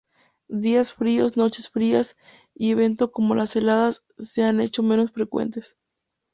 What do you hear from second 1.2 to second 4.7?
noches frías, y eventos como las heladas se han